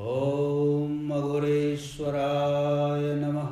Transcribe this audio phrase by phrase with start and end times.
[0.00, 3.50] ॐ अघोरेश्वराय नमः।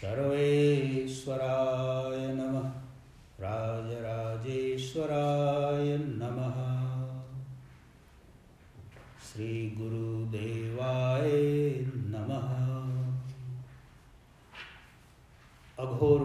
[0.00, 2.72] सर्वेश्वराय नमः।
[3.40, 6.78] राजराजेश्वराय नमः।
[9.26, 11.30] श्रीगुरुदेवाय
[11.94, 12.68] नमः।
[15.86, 16.22] Aghor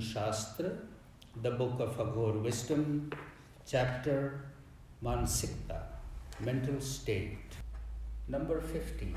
[0.00, 0.88] Shastra,
[1.38, 3.10] the book of Aghor wisdom
[3.66, 4.46] chapter
[5.02, 6.04] Mansikta,
[6.42, 7.45] mental state.
[8.30, 9.14] Number fifty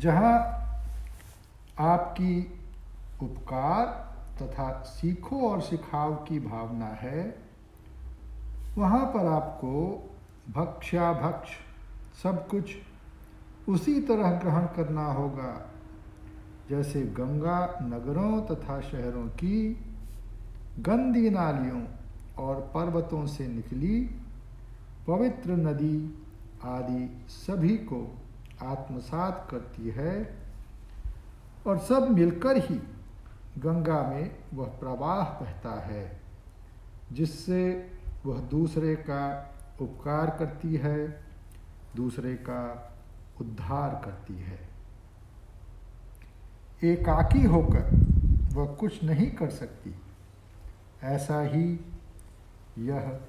[0.00, 0.36] जहाँ
[1.78, 2.38] आपकी
[3.22, 3.86] उपकार
[4.40, 7.24] तथा सीखो और सिखाओ की भावना है,
[8.78, 9.74] वहाँ पर आपको
[10.54, 11.50] भक्ष्याभक्ष
[12.22, 12.74] सब कुछ
[13.68, 15.52] उसी तरह ग्रहण करना होगा,
[16.70, 19.58] जैसे गंगा नगरों तथा शहरों की
[20.80, 21.84] गंदी नालियों
[22.38, 24.00] और पर्वतों से निकली
[25.06, 25.96] पवित्र नदी
[26.64, 28.18] आदि सभी को
[28.62, 30.36] आत्मसात करती है
[31.66, 32.80] और सब मिलकर ही
[33.58, 36.20] गंगा में वह प्रवाह बहता है,
[37.12, 37.90] जिससे
[38.26, 41.24] वह दूसरे का उपकार करती है,
[41.96, 42.92] दूसरे का
[43.40, 44.68] उद्धार करती है।
[46.84, 47.90] एकाकी होकर
[48.52, 49.94] वह कुछ नहीं कर सकती।
[51.02, 51.80] ऐसा ही
[52.78, 53.20] यह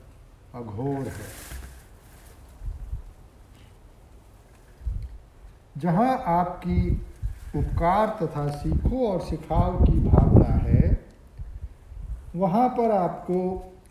[0.55, 1.54] अघोर है।
[5.77, 6.79] जहाँ आपकी
[7.55, 10.97] उपकार तथा सीखो और सिखाओ की भावना है,
[12.35, 13.39] वहाँ पर आपको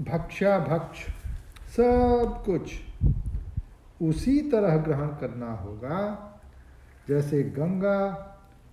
[0.03, 1.07] भक्षा भक्ष
[1.77, 2.73] सब कुछ
[4.03, 6.01] उसी तरह ग्रहण करना होगा,
[7.09, 8.31] जैसे गंगा,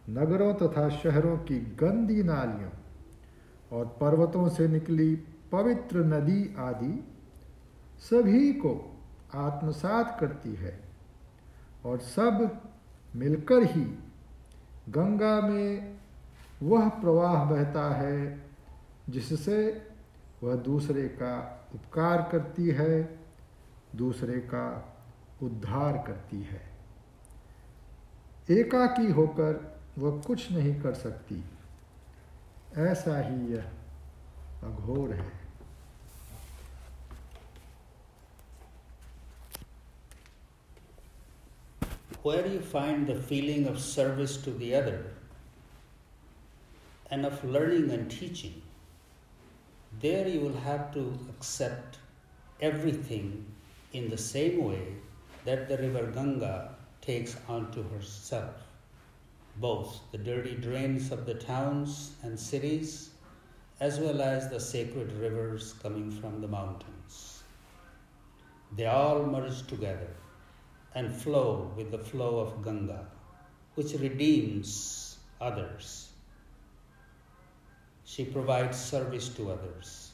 [0.10, 2.70] नगरों तथा शहरों की गंदी नालियों
[3.72, 5.16] और पर्वतों से निकली
[5.52, 6.94] पवित्र नदी आदि
[8.02, 8.74] सभी को
[9.36, 10.80] आत्मसात करती है
[11.86, 12.50] और सब
[13.16, 14.00] मिलकर ही
[14.90, 15.98] गंगा में
[16.64, 18.46] वह प्रवाह बहता है
[19.10, 19.88] जिससे
[20.44, 23.20] वह दूसरे का उपकार करती है,
[23.96, 24.98] दूसरे का
[25.44, 26.72] उद्धार करती है।
[28.50, 31.44] एकाकी होकर वह कुछ नहीं कर सकती।
[32.78, 33.72] ऐसा ही यह
[34.64, 35.41] अघोर है।
[42.24, 45.04] Where you find the feeling of service to the other
[47.10, 48.62] and of learning and teaching,
[50.00, 51.98] there you will have to accept
[52.62, 53.46] everything
[53.94, 54.84] in the same way
[55.46, 58.54] that the river Ganga takes onto herself,
[59.58, 63.10] both the dirty drains of the towns and cities,
[63.80, 67.42] as well as the sacred rivers coming from the mountains.
[68.78, 70.08] They all merge together
[70.94, 73.08] and flow with the flow of Ganga,
[73.76, 76.10] which redeems others.
[78.04, 80.12] She provides service to others.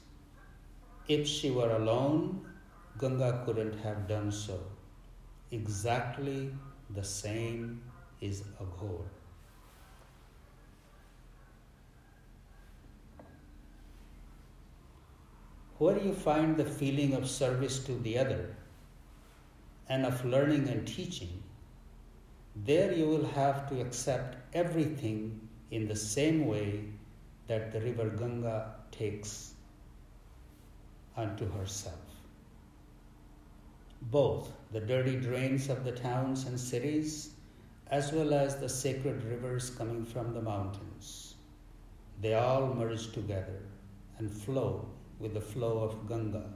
[1.08, 2.46] If she were alone,
[3.00, 4.60] Ganga couldn't have done so.
[5.52, 6.52] Exactly
[6.90, 7.82] the same
[8.22, 9.06] is Aghor.
[15.78, 18.56] Where you find the feeling of service to the other,
[19.90, 21.44] and of learning and teaching,
[22.56, 25.40] there you will have to accept everything
[25.72, 26.84] in the same way
[27.48, 29.54] that the river Ganga takes
[31.16, 31.96] unto herself.
[34.02, 37.32] Both the dirty drains of the towns and cities,
[37.88, 41.36] as well as the sacred rivers coming from the mountains,
[42.22, 43.62] they all merge together
[44.18, 44.90] and flow
[45.20, 46.50] with the flow of Ganga,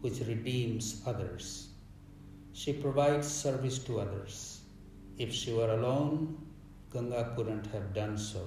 [0.00, 1.68] which redeems others
[2.54, 4.60] she provides service to others.
[5.18, 6.38] If she were alone,
[6.92, 8.44] Ganga couldn't have done so.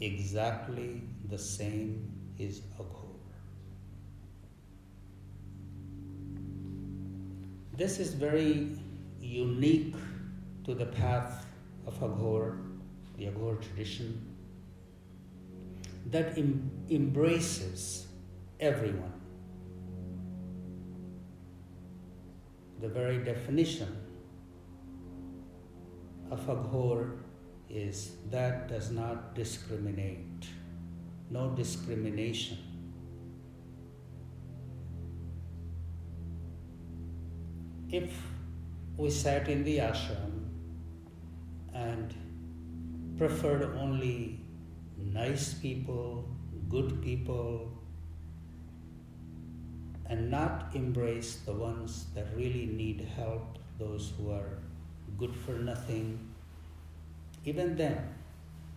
[0.00, 3.18] Exactly the same is Aghor.
[7.76, 8.78] This is very
[9.20, 9.96] unique
[10.64, 11.44] to the path
[11.86, 12.56] of Aghor,
[13.16, 14.32] the Aghor tradition,
[16.06, 18.06] that em- embraces
[18.60, 19.21] everyone
[22.82, 23.96] the very definition
[26.32, 27.12] of Aghor
[27.70, 30.48] is that does not discriminate,
[31.30, 32.58] no discrimination.
[37.88, 38.10] If
[38.96, 40.48] we sat in the ashram
[41.72, 42.12] and
[43.16, 44.40] preferred only
[44.98, 46.28] nice people,
[46.68, 47.81] good people,
[50.06, 54.58] and not embrace the ones that really need help, those who are
[55.18, 56.18] good for nothing,
[57.44, 58.14] even then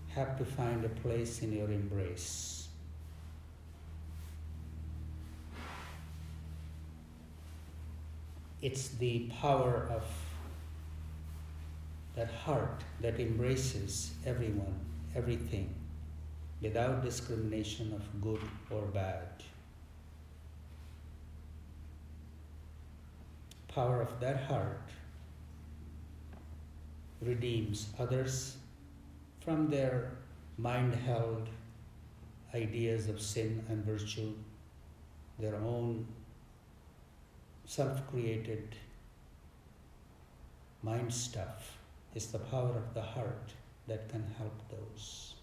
[0.09, 2.67] have to find a place in your embrace.
[8.61, 10.03] It's the power of
[12.15, 14.79] that heart that embraces everyone,
[15.15, 15.75] everything,
[16.61, 18.41] without discrimination of good
[18.71, 19.43] or bad.
[23.75, 24.89] Power of that heart
[27.21, 28.55] redeems others
[29.41, 30.11] from their
[30.57, 31.49] mind held
[32.53, 34.31] ideas of sin and virtue,
[35.39, 36.07] their own
[37.65, 38.77] self created
[40.81, 41.77] mind stuff
[42.13, 43.51] is the power of the heart
[43.87, 45.33] that can help those.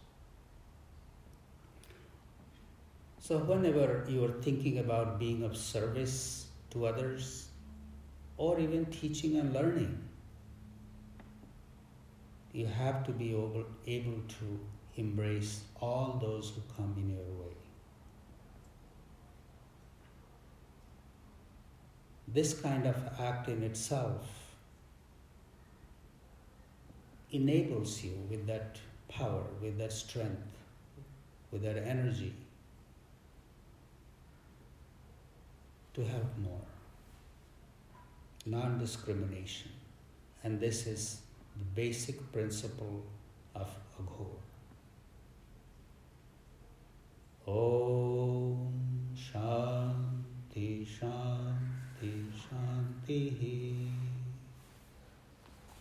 [3.20, 7.48] So, whenever you are thinking about being of service to others,
[8.36, 9.98] or even teaching and learning,
[12.52, 14.60] you have to be able, able to
[14.96, 17.52] embrace all those who come in your way.
[22.28, 24.26] This kind of act in itself
[27.30, 30.56] enables you with that power, with that strength,
[31.50, 32.34] with that energy
[35.94, 36.71] to help more
[38.46, 39.70] non discrimination.
[40.44, 41.22] And this is
[41.56, 43.04] the basic principle
[43.54, 43.68] of
[44.00, 44.38] Aghor.
[47.46, 48.72] Om
[49.14, 53.51] Shanti Shanti Shanti.